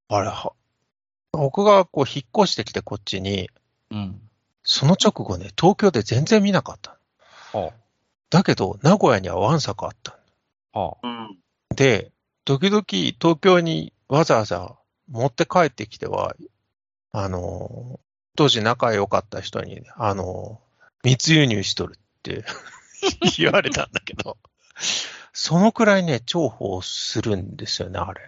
[0.08, 0.52] あれ、は
[1.32, 3.50] 僕がこう引っ越してきてこっちに、
[3.90, 4.20] うん。
[4.62, 6.96] その直後ね、東京で全然見なかった。
[7.52, 7.72] は
[8.30, 10.16] だけど、名古屋にはワンサかあった。
[10.72, 10.80] あ。
[10.80, 11.38] はうん。
[11.74, 12.12] で、
[12.44, 14.76] 時々東京にわざわざ
[15.11, 16.35] 持って帰ってきては、
[17.12, 18.00] あの、
[18.37, 20.61] 当時仲良かった人に、あの、
[21.02, 22.44] 密輸入しとるって
[23.38, 24.37] 言われたんだけど、
[25.33, 28.20] そのくらいね、重宝するんですよね、あれ。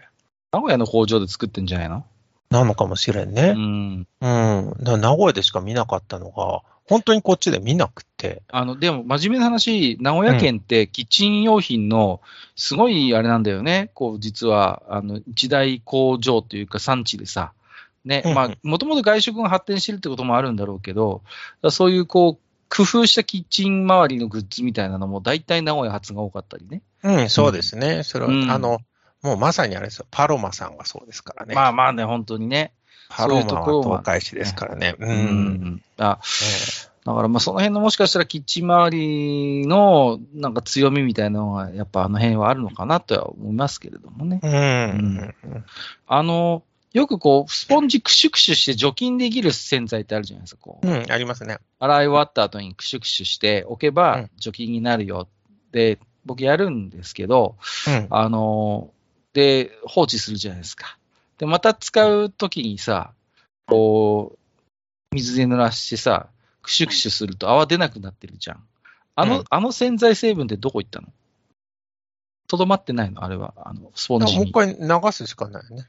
[0.53, 2.07] 名古屋の工場で作ってんじゃないの？
[2.51, 3.53] なのかもしれんうね。
[3.53, 4.07] ん。
[4.21, 4.75] うん。
[4.79, 8.43] だから名古屋でしか見なかったのが、本当にこっちで見なくて。
[8.49, 12.21] あの、でも、真面目な話、名古屋県ってキッチン用品の、
[12.55, 13.91] すごいあれなんだよね。
[13.95, 17.53] こう、実は、あの、一大工場というか産地でさ、
[18.05, 21.23] ねうんう、んまあ、もともと外食が発展してるってこともあるんだろうけど、
[21.71, 26.83] そういう、こう、工夫したキッチン周りのグッズみたいなのも、大体名古屋発が多かったりね。
[27.03, 28.03] うん、そうですね。
[28.05, 28.81] それは、うんあの、
[29.23, 30.07] もうまさにあれですよ。
[30.11, 31.55] パロマさんがそうですからね。
[31.55, 32.73] まあまあね、本当にね。
[33.09, 34.95] パロマそういうところはは東海市ですからね。
[34.99, 35.07] う。
[35.07, 35.83] うんん。
[35.99, 36.19] あ
[37.05, 44.41] だからまあその辺のもしかしたらキッチン周りのなんか強みみたいなのがやっぱあの辺はあるのかなとは思いますけれどもね。
[44.43, 44.51] うん。
[44.51, 45.65] うん。
[46.09, 50.63] あの、よくこう、スポンジクシュクシュして除菌できる洗剤ってあるじゃないですか。
[50.63, 51.59] こううん、ありますね。
[51.79, 57.57] 洗い終わった後にクシュクシュしておけうばん除菌になるよって、僕やるんですけど、
[57.87, 58.07] うん。
[58.11, 58.91] あの、
[59.33, 60.99] で、放置するじゃないですか。
[61.39, 63.13] で、また使うときにさ、
[63.67, 64.37] こ
[65.13, 66.29] う、水で濡らしてさ、
[66.63, 68.65] クシュクシュすると泡出なくなってるじゃん。
[69.15, 69.45] あの、うん。
[69.49, 71.09] あの洗剤成分ってどこ行ったの？
[72.49, 73.25] とどまってないの？
[73.25, 74.53] あれは、あの、スポンもう一。
[74.53, 75.89] 回流すしかないよね。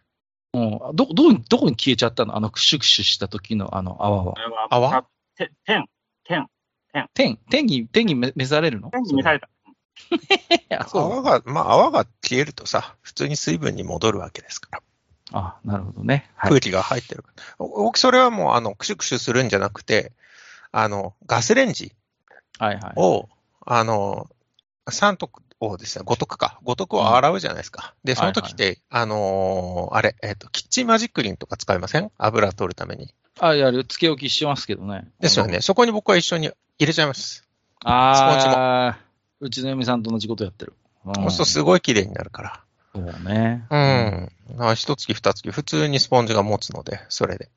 [0.54, 2.36] うん、ど、どこに、どこに消えちゃったの？
[2.36, 4.34] あのクシュクシュした時のあの泡は。
[4.38, 4.42] あ。
[4.42, 5.04] れは、泡
[5.36, 5.86] て天、
[6.24, 6.48] 天、
[6.94, 7.66] 天、天。
[7.66, 8.92] に、天に召召されるの？
[8.92, 9.50] 天に召された。
[10.94, 14.84] 泡が、まあ泡が消えるとさ、普通に水分に戻るわけですから。
[15.32, 16.30] あ、なるほどね。
[16.36, 16.50] はい。
[16.50, 17.24] 空気が入ってる
[17.58, 20.14] 僕、それはもう、あの、クシュクシュするんじゃなくて、
[20.72, 21.94] あの、ガスレンジ
[22.60, 22.94] はいはい。
[22.96, 23.30] を、
[23.66, 24.28] あの、
[24.90, 26.60] 3徳をですね、5徳か。
[26.66, 27.94] 5徳を洗うじゃないですか。
[28.04, 32.12] で、その時って、あのーあれ、えっ、と、キッチンマジックリンとか使いません？
[32.18, 33.14] 油取るために。
[33.40, 35.08] あ、やる、つけ置きしてますけどね。
[35.20, 35.62] ですよね。
[35.62, 37.44] そこに僕は一緒に入れちゃいます。
[37.84, 39.00] ああ、
[39.40, 40.74] うちの嫁さんと同じことやってる。
[41.06, 42.64] うんそうするとすごい綺麗になるから。
[42.98, 43.66] そうね。
[43.70, 44.30] うん。
[44.60, 47.50] あ一月二月、普通にスポンジが持つので、それで。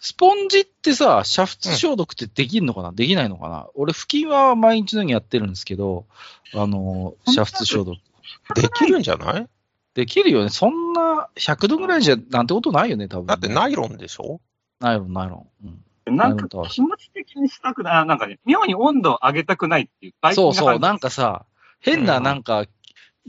[0.00, 3.68] スポンジってさ、煮沸消毒ってできるのかな、できないのかな？
[3.74, 6.06] 俺、拭きは毎日のようにやってるんですけど、
[6.54, 7.98] あの、煮沸消毒。
[8.54, 9.48] できるんじゃない？
[9.94, 10.50] できるよね。
[10.50, 14.40] そんな100度ぐらいじゃなんてことないよね、多分、だってナイロンでしょ？
[14.80, 15.82] ナイロン、ナイロン。
[16.06, 20.34] うん、なんか気持ち的にしたくない、なんかね、妙に温度を上げたくないっていう。
[20.34, 21.44] そうそう、なんか、かさ、
[21.80, 22.66] 変なうんなんか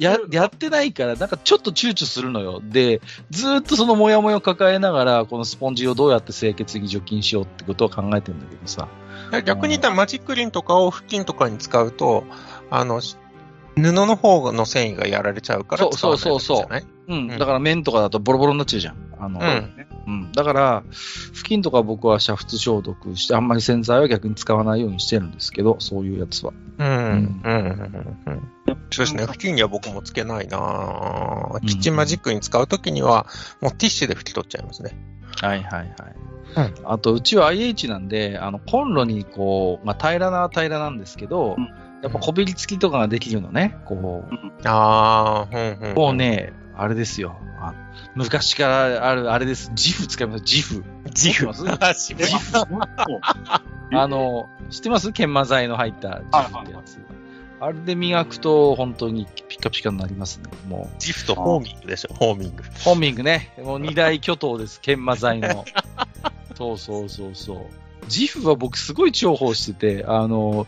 [0.03, 2.61] や、やってないから、なんかちょっと躊躇するのよ。
[2.63, 8.87] で、ずーっとそのモヤモヤを抱えながら、このスポンジをどうやって清潔に除菌しようってことを考えてるんだけどさ。
[9.45, 12.23] 逆に言ったらマジックリンとかを布巾とかに使うと、
[12.69, 13.17] あの、し
[13.75, 17.17] 布の方の繊維がやられちゃうからそう使わないそうそうそううん。
[17.31, 18.95] うんだから面とかだとボロボロになっちゃうじゃん。
[19.19, 19.87] あの、うん。
[20.07, 20.31] うん。
[20.31, 20.83] だから、
[21.33, 26.53] 布巾とか僕は煮沸消毒して、あんまり洗剤は逆に使わないようにしてるんですけど、そういうやつは。
[26.77, 26.87] うん。
[26.87, 27.51] うん。
[27.51, 28.17] うん。
[28.25, 28.47] うん。
[28.91, 29.25] そうですね。
[29.25, 33.27] 布巾には僕もつけないなぁキッチンマジックに使うときには、
[33.61, 34.97] もうティッシュで拭き取っちゃいますね。
[35.41, 35.89] はいはいはい。
[36.55, 43.77] うんあと、うちは IH なんで、あの、コンロにこう、まあ、平らな平らなんですけど、うんやっぱこびりつきとかができるのね。
[43.85, 44.23] こ
[44.63, 45.91] ああ、うん、うん。
[45.91, 46.13] う、もう。
[46.13, 47.37] ね、あれですよ。
[47.59, 47.73] あ
[48.15, 49.71] 昔からある、あれです。
[49.75, 50.43] ジフ使います。
[50.45, 50.85] ジフ。
[51.11, 51.47] ジフ。
[51.53, 52.25] 知ってまあ、しえ
[53.97, 55.11] あの、知ってます？
[55.11, 56.99] 研磨剤の入ったジフってやつ。
[57.61, 60.49] あれで磨くと本当にピカピカになりますね。
[60.67, 62.63] もジフとホーミングでしょ、ホーミング。
[62.63, 63.53] う、ホーミングね。
[63.57, 64.79] もう二大巨頭です。
[64.81, 65.65] 研磨剤の。
[66.55, 67.59] そうそうそうそう。
[68.07, 70.67] ジフは僕すごい重宝してて、あの、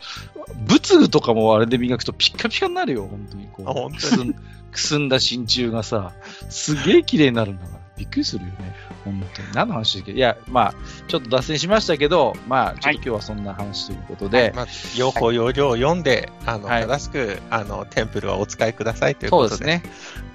[0.68, 3.48] 仏具とかもあれで磨くとピッカピカになるよ、本当に。
[3.52, 4.00] こうあ本当に？
[4.00, 4.34] くすん
[4.72, 6.14] くすんだ真鍮がさ、
[6.50, 7.81] すげえ綺麗になるんだから。
[8.02, 8.76] びっくりするよね。
[9.06, 9.48] 本当に。
[9.54, 10.12] 何の話だっけ？
[10.14, 10.74] いや、まあ、
[11.08, 19.66] ちょっと脱線しましたけど、まあ、ちょっと今日はそんな話ということで、まあ、用法用量を読んで、あの、はい正しく、あの、テンプルはお使いくださいというそうことで。
[19.66, 19.92] ですね。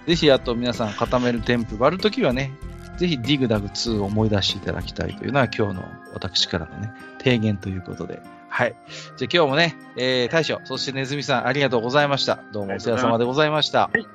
[0.07, 2.53] ぜひ、あと皆さん固めるテンプ割るときはね、
[2.99, 8.21] ぜひディグダグ2を思い出していただきたいというのは今日の私からのね、提言ということで。
[8.49, 8.77] はい。
[9.17, 12.39] じゃあ今日もね、えー、大将、そしてネズミさんありがとうございました。
[12.53, 13.91] どうもお世話様でございました。
[13.91, 14.07] あり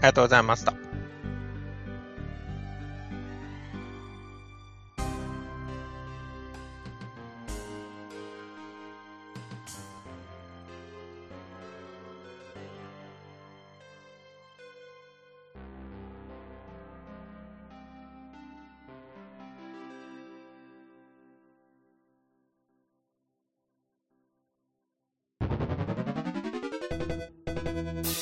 [0.00, 0.91] がとうございました。